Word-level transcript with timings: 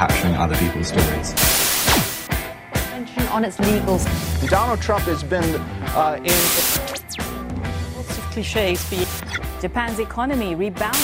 capturing 0.00 0.34
other 0.36 0.56
people's 0.56 0.88
stories. 0.88 1.28
On 3.36 3.44
its 3.44 3.58
legals. 3.58 4.02
Donald 4.48 4.80
Trump 4.80 5.04
has 5.04 5.22
been 5.22 5.44
uh, 5.94 6.16
in. 6.24 6.40
Lots 7.94 8.16
of 8.16 8.24
cliches 8.32 8.82
for 8.88 8.94
you. 8.94 9.06
Japan's 9.60 9.98
economy 9.98 10.54
rebounded. 10.54 10.96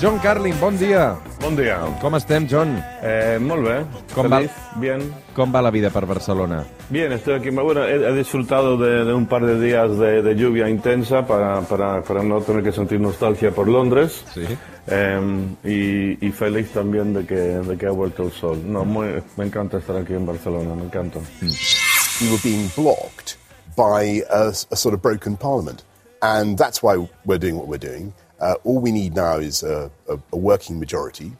John 0.00 0.18
Carlin, 0.18 0.58
bon 0.58 0.76
dia. 0.76 1.16
Bon 1.44 1.52
dia. 1.56 1.76
Com 2.00 2.14
estem, 2.16 2.46
John? 2.48 2.70
Eh, 3.04 3.36
molt 3.38 3.66
bé. 3.66 3.74
Com 4.14 4.30
Feliz, 4.30 4.48
va? 4.48 4.80
bien. 4.80 5.02
Com 5.36 5.52
va 5.52 5.60
la 5.60 5.70
vida 5.70 5.90
per 5.92 6.06
Barcelona? 6.08 6.62
Bien, 6.88 7.12
estoy 7.12 7.34
aquí. 7.34 7.50
Bueno, 7.50 7.84
he, 7.84 7.96
he 7.96 8.12
disfrutado 8.16 8.78
de, 8.78 9.04
de 9.04 9.12
un 9.12 9.26
par 9.26 9.44
de 9.44 9.60
días 9.60 9.98
de, 9.98 10.22
de 10.22 10.34
lluvia 10.36 10.70
intensa 10.70 11.26
para, 11.26 11.60
para, 11.60 12.00
para 12.02 12.22
no 12.22 12.40
tener 12.40 12.62
que 12.62 12.72
sentir 12.72 12.98
nostalgia 12.98 13.50
por 13.50 13.68
Londres. 13.68 14.24
Sí. 14.32 14.46
Eh, 14.86 15.46
y, 15.64 16.26
y 16.26 16.32
feliz 16.32 16.70
también 16.72 17.12
de 17.12 17.26
que, 17.26 17.34
de 17.34 17.76
que 17.76 17.86
ha 17.88 17.90
vuelto 17.92 18.22
el 18.22 18.32
sol. 18.32 18.62
No, 18.64 18.86
muy, 18.86 19.22
me 19.36 19.44
encanta 19.44 19.76
estar 19.76 19.96
aquí 19.98 20.14
en 20.14 20.24
Barcelona, 20.24 20.74
me 20.74 20.84
encanta. 20.84 21.20
we 21.42 22.30
were 22.30 22.40
being 22.42 22.70
blocked 22.74 23.36
by 23.76 24.22
a, 24.30 24.48
a 24.70 24.76
sort 24.76 24.94
of 24.94 25.02
broken 25.02 25.36
parliament. 25.36 25.82
And 26.22 26.56
that's 26.56 26.82
why 26.82 26.96
we're 27.26 27.38
doing 27.38 27.56
what 27.58 27.68
we're 27.68 27.76
doing. 27.76 28.14
Uh, 28.44 28.52
all 28.64 28.82
we 28.82 28.92
need 28.92 29.14
now 29.16 29.38
is 29.40 29.62
a, 29.62 29.90
a, 30.06 30.18
a 30.32 30.36
working 30.36 30.78
majority. 30.78 31.32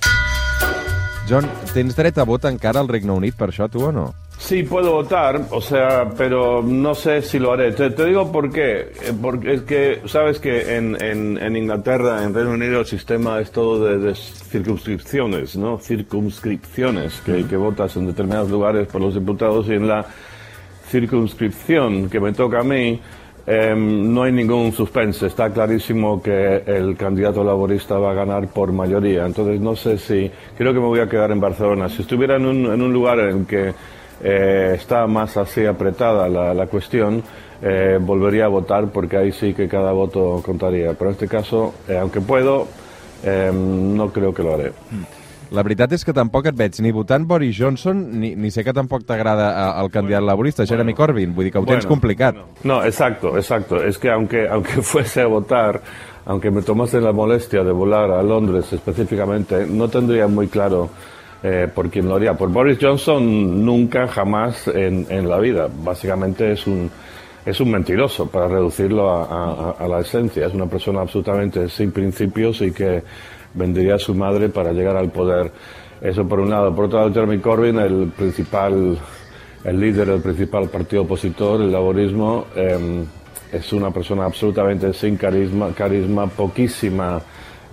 John, 1.29 1.45
tens 1.75 1.93
dret 1.97 2.17
a 2.17 2.25
vot 2.25 2.47
encara 2.49 2.81
al 2.81 2.89
Regne 2.89 3.13
Unit 3.13 3.37
per 3.37 3.51
això, 3.51 3.69
tu 3.69 3.83
o 3.85 3.91
no? 3.93 4.07
Sí, 4.39 4.63
puedo 4.63 4.93
votar, 4.93 5.39
o 5.51 5.61
sea, 5.61 6.09
pero 6.17 6.63
no 6.63 6.95
sé 6.95 7.21
si 7.21 7.39
lo 7.39 7.53
haré. 7.53 7.73
Te, 7.73 7.91
te 7.91 8.07
digo 8.07 8.33
por 8.33 8.51
qué. 8.51 8.93
Eh, 9.03 9.13
Porque 9.21 9.55
es 9.55 9.63
que, 9.63 10.03
sabes 10.07 10.39
que 10.41 10.77
en, 10.77 10.97
en, 11.03 11.37
en 11.37 11.57
Inglaterra, 11.57 12.23
en 12.25 12.33
Reino 12.35 12.53
Unido, 12.53 12.81
el 12.81 12.87
sistema 12.87 13.39
es 13.39 13.53
todo 13.53 13.85
de, 13.85 13.99
de 13.99 14.15
circunscripciones, 14.15 15.57
¿no? 15.57 15.79
Circunscripciones, 15.79 17.21
que, 17.21 17.47
que 17.47 17.57
votas 17.57 17.97
en 17.97 18.07
determinados 18.07 18.51
lugares 18.51 18.89
por 18.89 19.03
los 19.03 19.15
diputados 19.15 19.69
y 19.69 19.75
en 19.75 19.89
la 19.89 20.07
circunscripción 20.91 22.09
que 22.09 22.21
me 22.21 22.33
toca 22.33 22.61
a 22.61 22.65
mí, 22.65 23.01
em, 23.47 24.13
no 24.13 24.23
hay 24.23 24.33
ningún 24.33 24.73
suspense. 24.73 25.27
Está 25.27 25.51
clarísimo 25.51 26.23
que 26.23 26.63
el 26.67 26.97
candidato 26.97 27.45
laborista 27.45 27.99
va 27.99 28.13
a 28.13 28.15
ganar 28.15 28.49
por 28.49 28.73
mayoría. 28.73 29.27
Entonces 29.27 29.61
no 29.61 29.77
sé 29.77 29.99
si... 29.99 30.31
Creo 30.57 30.73
que 30.73 30.81
me 30.81 30.87
voy 30.87 31.01
a 31.01 31.09
quedar 31.09 31.31
en 31.31 31.41
Barcelona. 31.41 31.89
Si 31.89 32.03
estuviera 32.03 32.37
en 32.37 32.47
un, 32.47 32.67
en 32.67 32.83
un 32.83 32.93
lugar 32.93 33.21
en 33.21 33.45
que 33.47 33.73
eh, 34.23 34.73
está 34.75 35.07
más 35.07 35.37
así 35.37 35.67
apretada 35.67 36.29
la, 36.29 36.55
la 36.55 36.67
cuestión, 36.67 37.23
eh, 37.63 37.99
volvería 38.01 38.47
a 38.47 38.49
votar 38.49 38.89
porque 38.89 39.17
ahí 39.17 39.33
sí 39.33 39.55
que 39.55 39.69
cada 39.69 39.93
voto 39.93 40.43
contaría. 40.45 40.95
Pero 40.95 41.11
en 41.11 41.13
este 41.15 41.29
caso, 41.29 41.75
eh, 41.89 41.99
aunque 41.99 42.21
puedo, 42.21 42.67
em, 43.23 43.97
no 43.97 44.13
creo 44.13 44.35
que 44.35 44.43
lo 44.43 44.55
haré. 44.55 44.73
La 45.51 45.63
veritat 45.63 45.93
és 45.93 46.05
que 46.05 46.13
tampoc 46.17 46.47
et 46.47 46.57
veig 46.57 46.79
ni 46.81 46.91
votant 46.93 47.27
Boris 47.27 47.57
Johnson 47.59 47.99
ni, 48.21 48.35
ni 48.37 48.51
sé 48.51 48.65
que 48.65 48.73
tampoc 48.73 49.05
t'agrada 49.05 49.51
eh, 49.53 49.83
el 49.85 49.91
candidat 49.91 50.23
laborista, 50.23 50.67
Jeremy 50.67 50.95
Corbyn. 50.95 51.35
Vull 51.35 51.45
dir 51.45 51.53
que 51.53 51.59
ho 51.59 51.65
tens 51.65 51.85
Bueno, 51.85 51.89
complicat. 51.89 52.37
No, 52.65 52.83
exacto, 52.85 53.37
exacto. 53.37 53.83
Es 53.85 53.99
que 53.99 54.11
aunque, 54.11 54.49
aunque 54.51 54.83
fuese 54.83 55.21
a 55.23 55.27
votar, 55.27 55.81
aunque 56.27 56.51
me 56.51 56.63
tomase 56.63 57.01
la 57.01 57.13
molestia 57.13 57.63
de 57.63 57.73
volar 57.73 58.11
a 58.11 58.23
Londres 58.23 58.73
específicamente, 58.73 59.67
no 59.67 59.89
tendría 59.89 60.27
muy 60.27 60.49
claro 60.49 60.89
eh, 61.43 61.69
por 61.73 61.91
quién 61.91 62.09
lo 62.09 62.17
haría. 62.17 62.35
Por 62.35 62.49
Boris 62.51 62.79
Johnson 62.81 63.65
nunca, 63.65 64.09
jamás 64.09 64.67
en, 64.69 65.07
en 65.11 65.29
la 65.29 65.39
vida. 65.39 65.69
Básicamente 65.85 66.53
es 66.53 66.67
un, 66.67 66.91
es 67.45 67.61
un 67.61 67.71
mentiroso, 67.71 68.27
para 68.27 68.49
reducirlo 68.49 69.11
a, 69.11 69.25
a- 69.25 69.71
a 69.79 69.87
la 69.89 70.01
esencia. 70.01 70.47
Es 70.47 70.55
una 70.55 70.67
persona 70.67 71.03
absolutamente 71.03 71.69
sin 71.69 71.93
principios 71.93 72.63
y 72.63 72.73
que 72.73 73.03
vendería 73.55 73.95
a 73.95 73.99
su 73.99 74.15
madre 74.15 74.49
para 74.49 74.73
llegar 74.73 74.97
al 74.97 75.11
poder. 75.11 75.51
Eso 76.01 76.29
por 76.29 76.41
un 76.41 76.51
lado. 76.51 76.75
Por 76.75 76.87
otro 76.87 76.99
lado, 76.99 77.15
Jeremy 77.15 77.39
Corbyn, 77.39 77.79
el 77.79 78.13
principal 78.17 78.99
el 79.65 79.81
líder 79.81 80.09
del 80.09 80.21
principal 80.21 80.69
partido 80.69 81.03
opositor, 81.03 81.63
el 81.63 81.73
laborismo, 81.73 82.47
eh, 82.55 83.05
es 83.51 83.73
una 83.73 83.91
persona 83.91 84.27
absolutamente 84.27 84.93
sin 84.93 85.17
carisma, 85.17 85.73
carisma 85.75 86.27
poquísima 86.27 87.21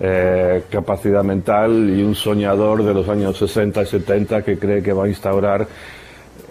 eh, 0.00 0.64
capacidad 0.70 1.22
mental 1.22 1.90
y 1.90 2.02
un 2.02 2.14
soñador 2.14 2.82
de 2.82 2.94
los 2.94 3.08
años 3.08 3.36
60 3.36 3.82
y 3.82 3.86
70 3.86 4.42
que 4.42 4.58
cree 4.58 4.82
que 4.82 4.92
va 4.92 5.04
a 5.04 5.08
instaurar 5.08 5.66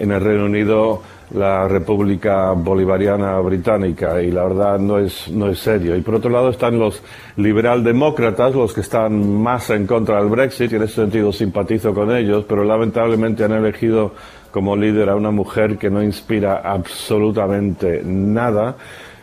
en 0.01 0.11
el 0.11 0.19
Reino 0.19 0.45
Unido 0.45 1.01
la 1.33 1.67
República 1.67 2.51
Bolivariana 2.51 3.39
Británica 3.39 4.21
y 4.21 4.31
la 4.31 4.43
verdad 4.43 4.79
no 4.79 4.97
es, 4.97 5.29
no 5.29 5.47
es 5.47 5.59
serio. 5.59 5.95
Y 5.95 6.01
por 6.01 6.15
otro 6.15 6.29
lado 6.29 6.49
están 6.49 6.77
los 6.77 7.01
liberaldemócratas, 7.37 8.53
los 8.53 8.73
que 8.73 8.81
están 8.81 9.41
más 9.41 9.69
en 9.69 9.87
contra 9.87 10.17
del 10.17 10.29
Brexit 10.29 10.71
y 10.71 10.75
en 10.75 10.83
ese 10.83 10.95
sentido 10.95 11.31
simpatizo 11.31 11.93
con 11.93 12.13
ellos, 12.15 12.45
pero 12.47 12.63
lamentablemente 12.63 13.43
han 13.43 13.53
elegido 13.53 14.13
como 14.51 14.75
líder 14.75 15.09
a 15.09 15.15
una 15.15 15.31
mujer 15.31 15.77
que 15.77 15.89
no 15.89 16.03
inspira 16.03 16.61
absolutamente 16.63 18.01
nada. 18.03 18.75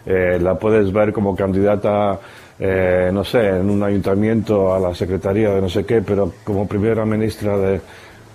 Eh, 0.07 0.39
la 0.41 0.55
puedes 0.59 0.91
ver 0.91 1.13
como 1.13 1.37
candidata, 1.37 2.19
eh, 2.59 3.11
no 3.13 3.25
sé, 3.25 3.49
en 3.49 3.69
un 3.69 3.83
ayuntamiento 3.83 4.75
a 4.75 4.79
la 4.79 4.95
secretaría 4.95 5.51
de 5.51 5.61
no 5.61 5.69
sé 5.69 5.85
qué, 5.85 6.01
pero 6.01 6.33
como 6.45 6.67
primera 6.67 7.05
ministra 7.05 7.59
de 7.59 7.81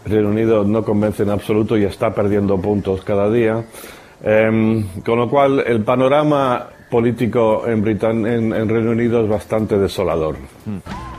Reino 0.06 0.30
Unido 0.30 0.64
no 0.64 0.84
convence 0.84 1.24
en 1.24 1.30
absoluto 1.30 1.78
y 1.78 1.86
está 1.86 2.14
perdiendo 2.14 2.59
puntos 2.59 3.03
cada 3.03 3.30
día. 3.30 3.64
Em, 4.24 4.88
con 5.03 5.19
lo 5.19 5.30
cual, 5.30 5.64
el 5.66 5.84
panorama 5.84 6.68
político 6.90 7.68
en, 7.68 7.81
Britan 7.81 8.25
en, 8.25 8.53
en 8.53 8.69
Reino 8.69 8.92
Unido 8.92 9.24
es 9.24 9.30
bastante 9.30 9.80
desolador. 9.81 10.38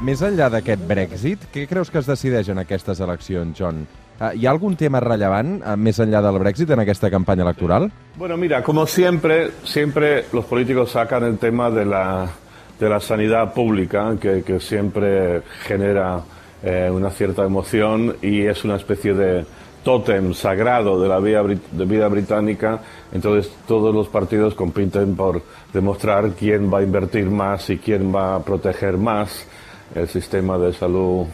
Més 0.07 0.23
enllà 0.23 0.47
d'aquest 0.53 0.85
Brexit, 0.87 1.49
què 1.53 1.67
creus 1.67 1.91
que 1.91 1.99
es 1.99 2.07
decideix 2.07 2.53
en 2.53 2.63
aquestes 2.63 3.01
eleccions, 3.03 3.59
John? 3.59 3.83
Uh, 4.15 4.31
hi 4.39 4.47
ha 4.47 4.53
algun 4.55 4.77
tema 4.79 5.01
rellevant, 5.03 5.57
uh, 5.59 5.75
més 5.75 5.99
enllà 5.99 6.21
del 6.23 6.39
Brexit, 6.39 6.71
en 6.71 6.85
aquesta 6.85 7.11
campanya 7.11 7.43
electoral? 7.43 7.89
Bueno, 8.17 8.37
mira, 8.39 8.63
como 8.63 8.87
siempre, 8.87 9.51
siempre 9.65 10.27
los 10.33 10.45
políticos 10.45 10.93
sacan 10.93 11.25
el 11.25 11.39
tema 11.39 11.69
de 11.71 11.85
la, 11.85 12.31
de 12.79 12.89
la 12.89 13.01
sanidad 13.01 13.53
pública, 13.53 14.15
que, 14.21 14.45
que 14.45 14.61
siempre 14.61 15.43
genera 15.67 16.23
eh, 16.65 16.91
una 16.91 17.11
cierta 17.11 17.45
emoción 17.45 18.17
y 18.23 18.47
es 18.47 18.65
una 18.65 18.77
especie 18.77 19.13
de 19.13 19.45
tótem 19.83 20.33
sagrado 20.33 20.99
de 20.99 21.09
la 21.09 21.21
vida, 21.21 21.43
de 21.43 21.85
vida 21.85 22.09
británica. 22.09 22.81
Entonces, 23.13 23.53
todos 23.69 23.95
los 23.95 24.09
partidos 24.09 24.55
compiten 24.55 25.15
por 25.15 25.43
demostrar 25.75 26.31
quién 26.31 26.73
va 26.73 26.79
a 26.79 26.83
invertir 26.83 27.27
más 27.27 27.69
y 27.69 27.77
quién 27.77 28.15
va 28.15 28.37
a 28.37 28.43
proteger 28.43 28.97
más 28.97 29.47
el 29.95 30.09
sistema 30.09 30.57
de 30.57 30.73
salud 30.73 31.27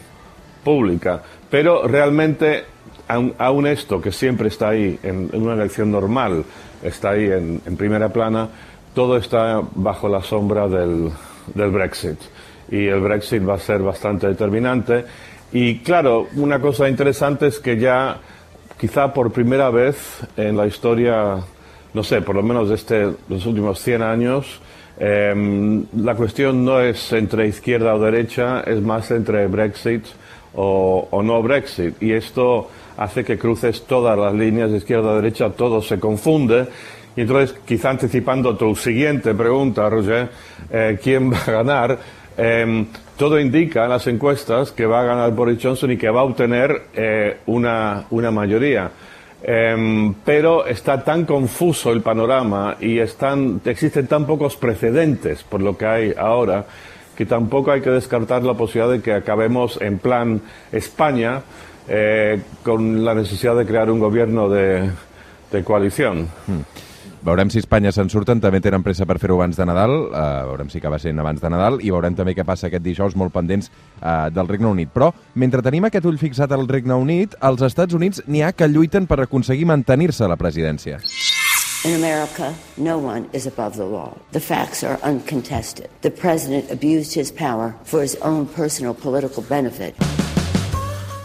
pública. 0.65 1.23
Pero 1.49 1.87
realmente, 1.87 2.65
aun, 3.07 3.33
aun 3.37 3.67
esto 3.67 4.01
que 4.01 4.11
siempre 4.11 4.49
está 4.49 4.69
ahí 4.69 4.99
en, 5.01 5.29
en 5.31 5.41
una 5.41 5.53
elección 5.53 5.89
normal, 5.91 6.43
está 6.83 7.11
ahí 7.11 7.25
en, 7.25 7.61
en 7.65 7.77
primera 7.77 8.09
plana, 8.09 8.49
todo 8.93 9.15
está 9.15 9.61
bajo 9.75 10.09
la 10.09 10.21
sombra 10.21 10.67
del, 10.67 11.09
del 11.55 11.71
Brexit. 11.71 12.19
Y 12.71 12.87
el 12.87 13.01
Brexit 13.01 13.47
va 13.47 13.55
a 13.55 13.59
ser 13.59 13.81
bastante 13.81 14.27
determinante. 14.27 15.05
Y 15.51 15.79
claro, 15.79 16.27
una 16.37 16.59
cosa 16.59 16.89
interesante 16.89 17.47
es 17.47 17.59
que 17.59 17.77
ya, 17.77 18.17
quizá 18.79 19.13
por 19.13 19.31
primera 19.31 19.69
vez 19.69 20.21
en 20.37 20.57
la 20.57 20.65
historia, 20.65 21.35
no 21.93 22.03
sé, 22.03 22.21
por 22.21 22.35
lo 22.35 22.43
menos 22.43 22.69
de 22.69 22.75
este, 22.75 23.11
los 23.27 23.45
últimos 23.45 23.79
100 23.79 24.01
años, 24.01 24.61
Em, 25.03 25.83
la 25.97 26.13
cuestión 26.13 26.63
no 26.63 26.79
es 26.79 27.11
entre 27.13 27.47
izquierda 27.47 27.95
o 27.95 27.99
derecha, 27.99 28.61
es 28.61 28.79
más 28.83 29.09
entre 29.09 29.47
Brexit 29.47 30.05
o, 30.53 31.07
o 31.09 31.23
no 31.23 31.41
Brexit. 31.41 32.01
Y 32.03 32.11
esto 32.11 32.69
hace 32.97 33.23
que 33.23 33.35
cruces 33.39 33.87
todas 33.87 34.15
las 34.15 34.31
líneas 34.31 34.69
de 34.69 34.77
izquierda 34.77 35.13
a 35.13 35.15
derecha, 35.15 35.49
todo 35.49 35.81
se 35.81 35.99
confunde. 35.99 36.67
Y 37.15 37.21
entonces, 37.21 37.57
quizá 37.65 37.89
anticipando 37.89 38.55
tu 38.55 38.75
siguiente 38.75 39.33
pregunta, 39.33 39.89
Roger, 39.89 40.29
eh, 40.69 40.99
¿quién 41.01 41.33
va 41.33 41.39
a 41.47 41.51
ganar? 41.51 41.97
Em, 42.37 42.87
todo 43.17 43.39
indica 43.39 43.83
en 43.83 43.89
las 43.89 44.07
encuestas 44.07 44.71
que 44.71 44.85
va 44.85 45.01
a 45.01 45.03
ganar 45.03 45.31
Boris 45.31 45.59
Johnson 45.61 45.91
y 45.91 45.97
que 45.97 46.09
va 46.09 46.21
a 46.21 46.23
obtener 46.23 46.83
eh, 46.93 47.37
una, 47.45 48.05
una 48.09 48.31
mayoría. 48.31 48.91
Em, 49.43 50.13
pero 50.23 50.65
está 50.65 51.03
tan 51.03 51.25
confuso 51.25 51.91
el 51.91 52.01
panorama 52.01 52.77
y 52.79 52.99
están, 52.99 53.59
existen 53.65 54.07
tan 54.07 54.25
pocos 54.25 54.55
precedentes 54.55 55.43
por 55.43 55.61
lo 55.61 55.75
que 55.75 55.85
hay 55.85 56.13
ahora 56.15 56.65
que 57.15 57.25
tampoco 57.25 57.71
hay 57.71 57.81
que 57.81 57.89
descartar 57.89 58.43
la 58.43 58.53
posibilidad 58.53 58.91
de 58.91 59.01
que 59.01 59.13
acabemos 59.13 59.79
en 59.81 59.99
plan 59.99 60.41
España 60.71 61.41
eh, 61.87 62.39
con 62.63 63.03
la 63.03 63.15
necesidad 63.15 63.55
de 63.55 63.65
crear 63.65 63.89
un 63.89 63.99
gobierno 63.99 64.47
de, 64.47 64.89
de 65.51 65.63
coalición. 65.63 66.27
Veurem 67.21 67.51
si 67.53 67.59
Espanya 67.61 67.91
se'n 67.93 68.09
surten, 68.09 68.39
també 68.41 68.57
tenen 68.65 68.81
pressa 68.81 69.05
per 69.05 69.19
fer-ho 69.21 69.35
abans 69.37 69.57
de 69.59 69.65
Nadal, 69.69 69.91
uh, 70.09 70.21
veurem 70.49 70.71
si 70.73 70.79
acaba 70.81 70.97
sent 70.97 71.21
abans 71.21 71.41
de 71.41 71.51
Nadal, 71.53 71.77
i 71.85 71.91
veurem 71.93 72.15
també 72.17 72.33
què 72.33 72.45
passa 72.47 72.65
aquest 72.65 72.81
dijous 72.81 73.13
molt 73.13 73.33
pendents 73.35 73.69
uh, 73.69 74.31
del 74.33 74.49
Regne 74.49 74.71
Unit. 74.71 74.89
Però, 74.89 75.11
mentre 75.37 75.61
tenim 75.61 75.85
aquest 75.85 76.07
ull 76.09 76.17
fixat 76.17 76.51
al 76.57 76.65
Regne 76.65 76.97
Unit, 76.97 77.37
als 77.45 77.61
Estats 77.67 77.93
Units 77.93 78.23
n'hi 78.25 78.41
ha 78.41 78.55
que 78.57 78.69
lluiten 78.71 79.05
per 79.05 79.19
aconseguir 79.21 79.69
mantenir-se 79.69 80.25
a 80.25 80.31
la 80.33 80.39
presidència. 80.41 80.97
In 81.85 81.93
America, 81.93 82.53
no 82.77 82.97
one 82.97 83.29
is 83.33 83.45
above 83.45 83.77
the 83.77 83.85
law. 83.85 84.17
The 84.31 84.39
facts 84.39 84.83
are 84.83 84.99
uncontested. 85.03 85.89
The 86.01 86.11
president 86.11 86.71
abused 86.71 87.13
his 87.13 87.31
power 87.31 87.75
for 87.83 88.01
his 88.01 88.15
own 88.17 88.47
personal 88.47 88.93
political 88.93 89.41
benefit. 89.43 89.95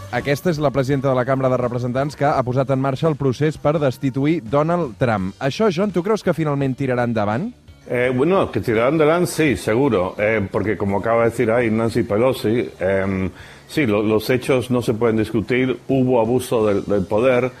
Aquesta 0.07 0.53
és 0.53 0.59
la 0.63 0.69
presidenta 0.71 1.09
de 1.09 1.15
la 1.17 1.25
Cambra 1.27 1.49
de 1.51 1.57
Representants 1.59 2.15
que 2.15 2.23
ha 2.23 2.43
posat 2.47 2.69
en 2.71 2.79
marxa 2.79 3.09
el 3.09 3.17
procés 3.19 3.57
per 3.59 3.73
destituir 3.75 4.37
Donald 4.39 4.93
Trump. 5.01 5.33
Això, 5.43 5.67
John, 5.67 5.91
tu 5.91 5.99
creus 6.03 6.23
que 6.23 6.31
finalment 6.33 6.77
tirarà 6.79 7.03
endavant? 7.03 7.49
Eh, 7.89 8.13
bueno, 8.15 8.45
que 8.49 8.61
tirarán 8.61 8.95
adelante, 8.95 9.31
sí, 9.31 9.57
seguro, 9.57 10.15
eh, 10.17 10.47
porque 10.49 10.77
como 10.77 10.99
acaba 10.99 11.25
de 11.25 11.31
decir 11.31 11.51
ahí 11.51 11.69
Nancy 11.69 12.03
Pelosi, 12.03 12.69
eh, 12.79 13.29
sí, 13.67 13.85
lo, 13.85 14.01
los 14.01 14.29
hechos 14.29 14.71
no 14.71 14.81
se 14.81 14.93
pueden 14.93 15.17
discutir, 15.17 15.77
hubo 15.89 16.21
abuso 16.21 16.65
del, 16.65 16.85
del 16.85 17.05
poder, 17.05 17.51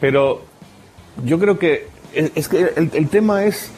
pero 0.00 0.42
yo 1.24 1.38
creo 1.38 1.60
que 1.60 1.86
es, 2.12 2.32
es 2.34 2.48
que 2.48 2.72
el, 2.74 2.90
el 2.92 3.08
tema 3.08 3.44
es 3.44 3.70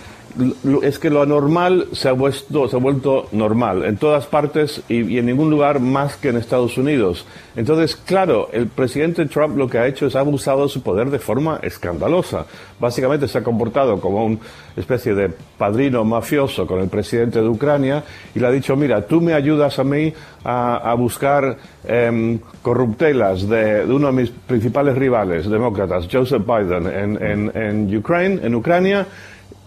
es 0.83 0.99
que 0.99 1.09
lo 1.09 1.23
anormal 1.23 1.87
se 1.93 2.09
ha, 2.09 2.13
vuelto, 2.13 3.29
normal 3.33 3.85
en 3.85 3.97
todas 3.97 4.27
partes 4.27 4.83
y, 4.89 5.19
en 5.19 5.27
ningún 5.27 5.51
lugar 5.51 5.81
más 5.81 6.17
que 6.17 6.29
en 6.29 6.37
Estados 6.37 6.77
Unidos. 6.77 7.27
Entonces, 7.55 7.97
claro, 7.97 8.51
el 8.53 8.67
presidente 8.67 9.27
Trump 9.27 9.57
lo 9.57 9.69
que 9.69 9.79
ha 9.79 9.87
hecho 9.87 10.07
es 10.07 10.17
ha 10.17 10.21
abusado 10.21 10.65
de 10.65 10.69
su 10.69 10.83
poder 10.83 11.11
de 11.11 11.19
forma 11.19 11.59
escandalosa. 11.63 12.45
Básicamente 12.79 13.29
se 13.29 13.39
ha 13.39 13.43
comportado 13.43 13.99
como 14.01 14.27
una 14.27 14.39
especie 14.77 15.15
de 15.15 15.31
padrino 15.57 16.05
mafioso 16.05 16.67
con 16.67 16.81
el 16.81 16.89
presidente 16.89 17.41
de 17.41 17.49
Ucrania 17.49 18.05
y 18.35 18.39
le 18.39 18.47
ha 18.47 18.51
dicho, 18.51 18.77
mira, 18.77 19.07
tú 19.07 19.21
me 19.23 19.33
ayudas 19.33 19.79
a 19.79 19.85
mí 19.85 20.13
a, 20.45 20.95
buscar 20.97 21.57
em, 21.85 22.39
corruptelas 22.63 23.49
de, 23.49 23.85
uno 23.85 24.09
de 24.09 24.13
mis 24.13 24.31
principales 24.31 24.97
rivales 24.97 25.49
demócratas, 25.49 26.07
Joseph 26.11 26.45
Biden, 26.47 26.87
en, 26.87 27.23
en, 27.23 27.53
en 27.55 27.97
Ukraine, 27.97 28.41
en 28.45 28.55
Ucrania, 28.55 29.07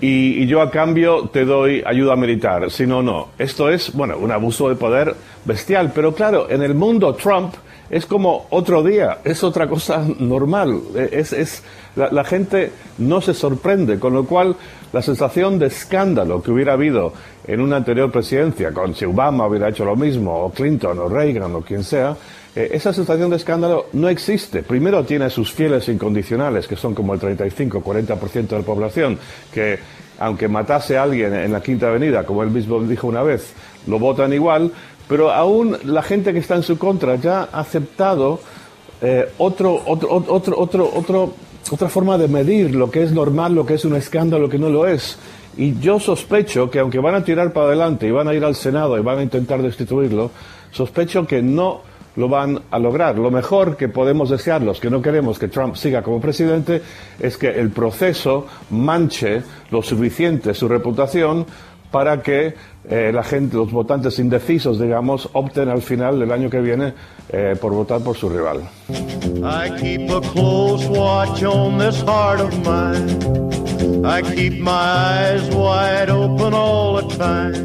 y, 0.01 0.43
y 0.43 0.47
yo 0.47 0.61
a 0.61 0.71
cambio 0.71 1.29
te 1.31 1.45
doy 1.45 1.83
ayuda 1.85 2.15
militar. 2.15 2.71
Si 2.71 2.85
no, 2.85 3.01
no. 3.01 3.29
Esto 3.37 3.69
es, 3.69 3.93
bueno, 3.93 4.17
un 4.17 4.31
abuso 4.31 4.69
de 4.69 4.75
poder 4.75 5.15
bestial. 5.45 5.91
Pero 5.93 6.13
claro, 6.13 6.49
en 6.49 6.61
el 6.61 6.73
mundo 6.73 7.13
Trump 7.15 7.53
es 7.89 8.05
como 8.05 8.45
otro 8.51 8.83
día, 8.83 9.19
es 9.23 9.43
otra 9.43 9.67
cosa 9.67 10.05
normal. 10.19 10.79
Eh, 10.95 11.09
Es, 11.11 11.63
la, 11.95 12.23
gente 12.23 12.71
no 12.97 13.19
se 13.19 13.33
sorprende, 13.33 13.99
con 13.99 14.13
lo 14.13 14.25
cual 14.25 14.55
la 14.93 15.01
sensación 15.01 15.59
de 15.59 15.67
escándalo 15.67 16.41
que 16.41 16.51
hubiera 16.51 16.73
habido 16.73 17.13
en 17.45 17.61
una 17.61 17.77
anterior 17.77 18.11
presidencia, 18.11 18.71
con 18.71 18.95
si 18.95 19.05
Obama 19.05 19.47
hubiera 19.47 19.69
hecho 19.69 19.83
lo 19.83 19.95
mismo, 19.95 20.45
o 20.45 20.51
Clinton, 20.51 20.97
o 20.99 21.09
Reagan, 21.09 21.53
o 21.55 21.61
quien 21.61 21.83
sea, 21.83 22.15
eh, 22.55 22.69
esa 22.71 22.93
sensación 22.93 23.29
de 23.29 23.37
escándalo 23.37 23.87
no 23.93 24.07
existe. 24.07 24.63
Primero 24.63 25.03
tiene 25.03 25.29
sus 25.29 25.51
fieles 25.51 25.89
incondicionales, 25.89 26.67
que 26.67 26.75
son 26.75 26.93
como 26.93 27.13
el 27.13 27.19
35-40% 27.19 28.47
de 28.47 28.59
la 28.59 28.63
población, 28.63 29.19
que 29.53 29.79
aunque 30.19 30.47
matase 30.47 30.97
a 30.97 31.03
alguien 31.03 31.33
en 31.33 31.51
la 31.51 31.61
Quinta 31.61 31.87
Avenida, 31.87 32.25
como 32.25 32.43
él 32.43 32.49
mismo 32.49 32.81
dijo 32.83 33.07
una 33.07 33.23
vez, 33.23 33.53
lo 33.87 33.99
votan 33.99 34.33
igual, 34.33 34.71
pero 35.09 35.31
aún 35.31 35.75
la 35.83 36.03
gente 36.03 36.31
que 36.31 36.39
está 36.39 36.55
en 36.55 36.63
su 36.63 36.77
contra 36.77 37.15
ya 37.15 37.49
ha 37.51 37.61
aceptado 37.61 38.39
eh, 39.01 39.27
otro, 39.39 39.81
otro, 39.87 40.07
otro, 40.13 40.55
otro, 40.59 40.91
otro, 40.93 41.33
otra 41.71 41.89
forma 41.89 42.17
de 42.19 42.27
medir 42.27 42.75
lo 42.75 42.91
que 42.91 43.01
es 43.01 43.11
normal, 43.11 43.55
lo 43.55 43.65
que 43.65 43.73
es 43.73 43.85
un 43.85 43.95
escándalo, 43.95 44.43
lo 44.43 44.49
que 44.49 44.59
no 44.59 44.69
lo 44.69 44.85
es. 44.85 45.17
Y 45.57 45.79
yo 45.79 45.99
sospecho 45.99 46.69
que 46.69 46.77
aunque 46.77 46.99
van 46.99 47.15
a 47.15 47.23
tirar 47.23 47.51
para 47.51 47.67
adelante 47.67 48.07
y 48.07 48.11
van 48.11 48.27
a 48.27 48.35
ir 48.35 48.45
al 48.45 48.53
Senado 48.53 48.99
y 48.99 49.01
van 49.01 49.17
a 49.17 49.23
intentar 49.23 49.63
destituirlo, 49.63 50.29
sospecho 50.69 51.25
que 51.25 51.41
no 51.41 51.81
lo 52.15 52.29
van 52.29 52.61
a 52.69 52.77
lograr. 52.77 53.17
Lo 53.17 53.31
mejor 53.31 53.77
que 53.77 53.89
podemos 53.89 54.29
desear, 54.29 54.61
los 54.61 54.79
que 54.79 54.91
no 54.91 55.01
queremos 55.01 55.39
que 55.39 55.47
Trump 55.47 55.75
siga 55.75 56.03
como 56.03 56.21
presidente, 56.21 56.83
es 57.19 57.35
que 57.35 57.49
el 57.49 57.71
proceso 57.71 58.45
manche 58.69 59.41
lo 59.71 59.81
suficiente 59.81 60.53
su 60.53 60.67
reputación 60.67 61.47
para 61.91 62.21
que 62.21 62.53
eh, 62.89 63.11
la 63.13 63.23
gente, 63.23 63.57
los 63.57 63.71
votantes 63.71 64.19
indecisos, 64.19 64.79
digamos, 64.79 65.29
opten 65.33 65.69
al 65.69 65.81
final 65.81 66.19
del 66.19 66.31
año 66.31 66.49
que 66.49 66.59
viene 66.59 66.93
eh, 67.29 67.55
por 67.59 67.73
votar 67.73 68.01
por 68.01 68.15
su 68.15 68.29
rival. 68.29 68.61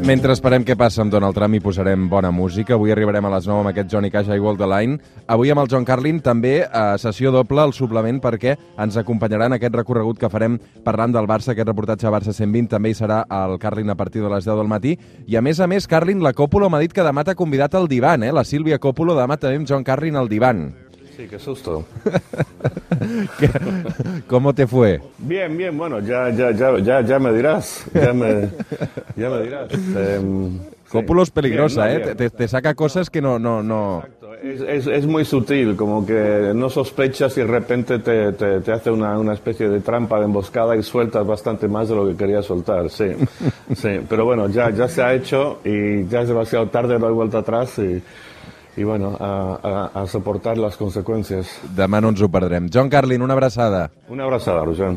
Mentre 0.05 0.35
esperem 0.35 0.63
què 0.63 0.75
passa 0.77 1.01
amb 1.01 1.11
Donald 1.11 1.35
Trump 1.35 1.57
i 1.57 1.61
posarem 1.63 2.05
bona 2.11 2.29
música, 2.31 2.75
avui 2.75 2.93
arribarem 2.93 3.25
a 3.25 3.31
les 3.33 3.47
9 3.49 3.63
amb 3.63 3.71
aquest 3.71 3.89
Johnny 3.91 4.11
Cash 4.13 4.29
I 4.29 4.39
Walk 4.43 4.61
Line. 4.61 4.99
Avui 5.27 5.51
amb 5.51 5.63
el 5.63 5.71
John 5.71 5.87
Carlin 5.87 6.21
també 6.23 6.59
a 6.63 6.97
sessió 7.01 7.31
doble 7.33 7.63
al 7.63 7.73
suplement 7.73 8.21
perquè 8.21 8.55
ens 8.77 8.99
acompanyarà 9.01 9.49
en 9.49 9.57
aquest 9.57 9.75
recorregut 9.75 10.21
que 10.21 10.29
farem 10.29 10.59
parlant 10.85 11.15
del 11.15 11.27
Barça, 11.27 11.51
aquest 11.55 11.67
reportatge 11.67 12.07
a 12.07 12.13
Barça 12.13 12.35
120 12.37 12.69
també 12.71 12.93
hi 12.93 12.99
serà 13.01 13.23
el 13.41 13.57
Carlin 13.59 13.89
a 13.89 13.97
partir 13.99 14.23
de 14.23 14.31
les 14.31 14.45
10 14.45 14.61
del 14.61 14.71
matí. 14.71 14.95
I 15.27 15.35
a 15.35 15.43
més 15.43 15.59
a 15.59 15.67
més, 15.67 15.87
Carlin, 15.87 16.23
la 16.23 16.35
Coppola 16.37 16.69
m'ha 16.69 16.83
dit 16.85 16.93
que 16.93 17.03
demà 17.03 17.25
t'ha 17.25 17.35
convidat 17.35 17.75
al 17.75 17.89
divan, 17.91 18.23
eh? 18.23 18.31
La 18.31 18.45
Sílvia 18.45 18.79
Coppola 18.79 19.17
demà 19.17 19.39
també 19.41 19.57
amb 19.59 19.67
John 19.67 19.83
Carlin 19.83 20.15
al 20.15 20.29
divan. 20.29 20.67
Sí, 21.15 21.27
qué 21.29 21.39
susto. 21.39 21.85
¿Cómo 24.27 24.53
te 24.53 24.67
fue? 24.67 24.99
Bien, 25.17 25.55
bien, 25.55 25.77
bueno, 25.77 26.01
ya, 26.01 26.29
ya, 26.29 26.51
ya, 26.51 26.77
ya, 26.79 27.01
ya 27.01 27.19
me 27.19 27.31
dirás. 27.31 27.85
Ya 27.93 28.11
me, 28.11 28.49
ya 29.15 29.29
me 29.29 29.43
dirás. 29.43 29.71
Es 29.71 31.31
peligrosa, 31.31 31.87
Bien, 31.87 32.01
¿eh? 32.01 32.03
bien. 32.03 32.17
Te, 32.17 32.29
te 32.29 32.47
saca 32.47 32.73
cosas 32.73 33.09
que 33.09 33.21
no... 33.21 33.39
no, 33.39 33.63
no... 33.63 34.03
Es, 34.43 34.61
es, 34.61 34.87
es 34.87 35.05
muy 35.07 35.25
sutil, 35.25 35.75
como 35.75 36.05
que 36.05 36.51
no 36.53 36.69
sospechas 36.69 37.35
y 37.37 37.41
de 37.41 37.47
repente 37.47 37.99
te, 37.99 38.33
te, 38.33 38.59
te 38.59 38.71
hace 38.71 38.91
una, 38.91 39.17
una 39.17 39.33
especie 39.33 39.69
de 39.69 39.79
trampa 39.79 40.19
de 40.19 40.25
emboscada 40.25 40.75
y 40.75 40.83
sueltas 40.83 41.25
bastante 41.25 41.67
más 41.67 41.89
de 41.89 41.95
lo 41.95 42.07
que 42.07 42.15
querías 42.15 42.45
soltar, 42.45 42.89
sí. 42.89 43.05
sí. 43.75 44.01
Pero 44.07 44.25
bueno, 44.25 44.47
ya, 44.49 44.69
ya 44.69 44.87
se 44.87 45.01
ha 45.01 45.13
hecho 45.13 45.61
y 45.63 46.05
ya 46.07 46.21
es 46.21 46.27
demasiado 46.27 46.67
tarde, 46.67 46.99
no 46.99 47.07
hay 47.07 47.13
vuelta 47.13 47.39
atrás 47.39 47.79
y, 47.79 48.03
y 48.77 48.83
bueno, 48.83 49.15
a, 49.19 49.89
a, 49.93 50.01
a 50.01 50.07
soportar 50.07 50.57
las 50.57 50.77
consecuencias. 50.77 51.47
Demà 51.75 52.01
no 52.01 52.09
ens 52.11 52.21
ho 52.21 52.29
perdrem. 52.31 52.69
John 52.73 52.89
Carlin, 52.89 53.21
una 53.21 53.33
abraçada. 53.33 53.89
Una 54.09 54.25
abrazada, 54.25 54.63
Roger. 54.65 54.95